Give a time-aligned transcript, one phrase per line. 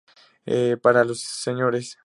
[0.81, 1.99] Para los Sres.